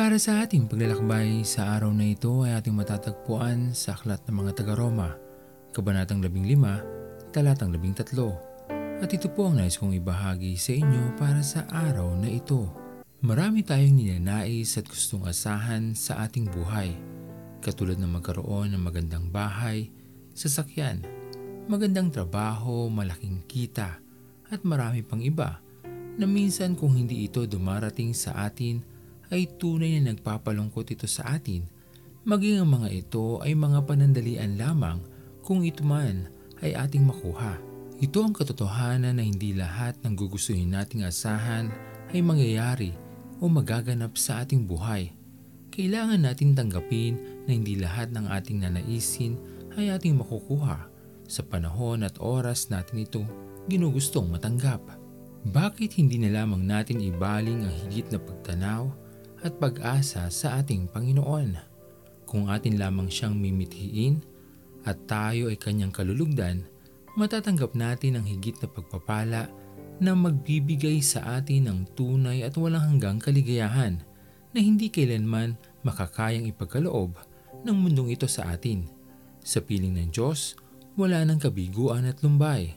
[0.00, 4.56] Para sa ating paglalakbay sa araw na ito ay ating matatagpuan sa Aklat ng mga
[4.56, 5.12] taga-Roma,
[5.76, 9.04] Kabanatang 15, Talatang 13.
[9.04, 12.72] At ito po ang nais kong ibahagi sa inyo para sa araw na ito.
[13.20, 16.96] Marami tayong ninanais at gustong asahan sa ating buhay,
[17.60, 19.92] katulad ng magkaroon ng magandang bahay,
[20.32, 21.04] sasakyan,
[21.68, 24.00] magandang trabaho, malaking kita,
[24.48, 25.60] at marami pang iba
[26.16, 28.99] na minsan kung hindi ito dumarating sa atin
[29.30, 31.66] ay tunay na nagpapalungkot ito sa atin.
[32.26, 35.00] Maging ang mga ito ay mga panandalian lamang
[35.40, 36.28] kung ito man
[36.60, 37.56] ay ating makuha.
[38.00, 41.72] Ito ang katotohanan na hindi lahat ng gugustuhin nating asahan
[42.12, 42.92] ay mangyayari
[43.40, 45.12] o magaganap sa ating buhay.
[45.70, 49.38] Kailangan natin tanggapin na hindi lahat ng ating nanaisin
[49.78, 50.90] ay ating makukuha
[51.30, 53.22] sa panahon at oras natin ito
[53.70, 54.82] ginugustong matanggap.
[55.46, 58.92] Bakit hindi na lamang natin ibaling ang higit na pagtanaw
[59.40, 61.56] at pag-asa sa ating Panginoon.
[62.28, 64.22] Kung atin lamang siyang mimithiin
[64.86, 66.64] at tayo ay kanyang kalulugdan,
[67.18, 69.42] matatanggap natin ang higit na pagpapala
[70.00, 74.00] na magbibigay sa atin ng tunay at walang hanggang kaligayahan
[74.56, 77.14] na hindi kailanman makakayang ipagkaloob
[77.66, 78.88] ng mundong ito sa atin.
[79.44, 80.56] Sa piling ng Diyos,
[80.96, 82.76] wala ng kabiguan at lumbay.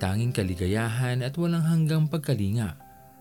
[0.00, 2.76] Tanging kaligayahan at walang hanggang pagkalinga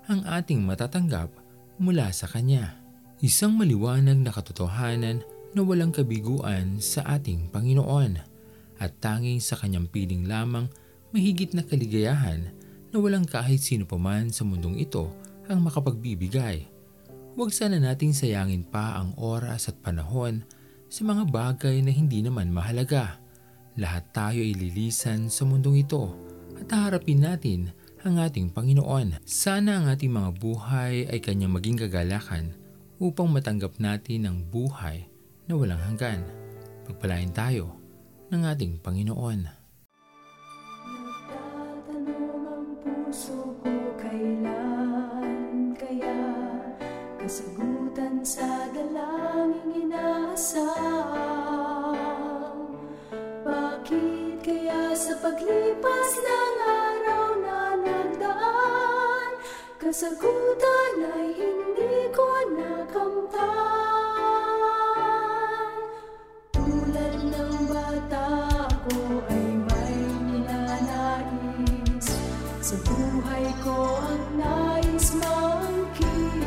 [0.10, 1.43] ang ating matatanggap
[1.84, 2.80] mula sa Kanya.
[3.20, 5.20] Isang maliwanag na katotohanan
[5.52, 8.16] na walang kabiguan sa ating Panginoon
[8.80, 10.72] at tanging sa Kanyang piling lamang
[11.12, 12.56] mahigit na kaligayahan
[12.88, 15.12] na walang kahit sino paman sa mundong ito
[15.52, 16.72] ang makapagbibigay.
[17.36, 20.48] Huwag sana nating sayangin pa ang oras at panahon
[20.88, 23.20] sa mga bagay na hindi naman mahalaga.
[23.76, 26.16] Lahat tayo ay lilisan sa mundong ito
[26.56, 29.24] at haharapin natin ang ating Panginoon.
[29.24, 32.52] Sana ang ating mga buhay ay kanyang maging kagalakan
[33.00, 35.08] upang matanggap natin ang buhay
[35.48, 36.28] na walang hanggan.
[36.84, 37.80] Pagpalain tayo
[38.28, 39.48] ng ating Panginoon.
[40.84, 46.20] Nagtatanong ang puso ko kailan kaya
[47.24, 50.68] kasagutan sa dalangin inaasam.
[53.48, 56.63] Bakit kaya sa paglipas ng
[59.94, 62.26] kasagutan ay hindi ko
[62.58, 63.38] nakamtan.
[66.50, 68.26] Tulad ng bata
[68.90, 69.94] ko ay may
[70.34, 72.10] ninanais.
[72.58, 76.42] Sa buhay ko ang nais maangkin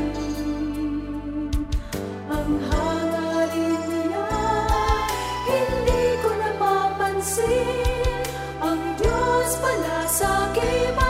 [2.27, 4.27] Ang hangarin niya
[5.47, 8.11] hindi ko napapansin.
[8.59, 11.06] Ang Diyos pala sa akin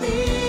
[0.00, 0.41] me.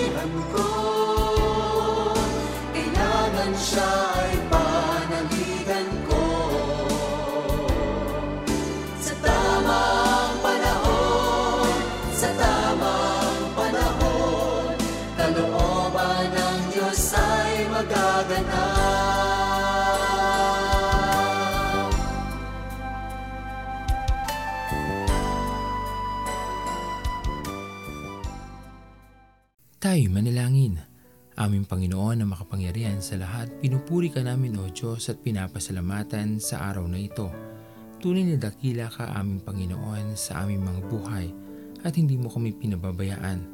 [29.84, 30.80] Tayo manalangin.
[31.36, 36.88] Aming Panginoon na makapangyarihan sa lahat, pinupuri ka namin o Diyos at pinapasalamatan sa araw
[36.88, 37.28] na ito.
[38.00, 41.28] Tunay na dakila ka aming Panginoon sa aming mga buhay
[41.84, 43.44] at hindi mo kami pinababayaan.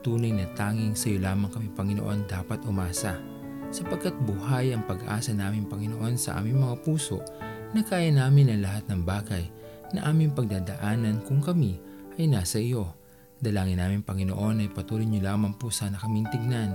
[0.00, 3.20] Tunay na tanging sa iyo lamang kami Panginoon dapat umasa
[3.68, 7.20] sapagkat buhay ang pag-asa namin Panginoon sa aming mga puso
[7.76, 9.44] na kaya namin ang lahat ng bagay
[9.92, 11.76] na aming pagdadaanan kung kami
[12.16, 12.96] ay nasa iyo.
[13.36, 16.72] Dalangin namin Panginoon ay patuloy niyo lamang po sana kaming tignan,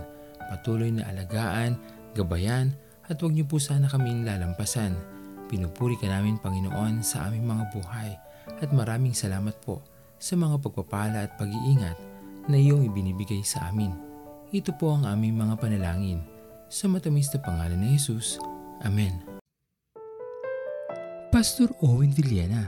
[0.52, 1.74] patuloy na alagaan,
[2.14, 2.78] gabayan
[3.10, 4.94] at huwag niyo po sana kaming lalampasan.
[5.50, 8.10] Pinupuri ka namin Panginoon sa aming mga buhay
[8.62, 9.82] at maraming salamat po
[10.22, 11.98] sa mga pagpapala at pag-iingat
[12.46, 13.92] na iyong ibinibigay sa amin.
[14.54, 16.22] Ito po ang aming mga panalangin.
[16.72, 18.40] Sa matamis na pangalan ni Jesus.
[18.86, 19.12] Amen.
[21.32, 22.68] Pastor Owen Villena,